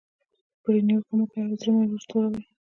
پرې 0.63 0.79
نیوکه 0.87 1.13
مه 1.17 1.25
کوئ 1.31 1.41
او 1.47 1.53
زړه 1.61 1.71
یې 1.73 1.73
مه 1.75 1.85
ور 1.95 2.01
توروئ. 2.09 2.43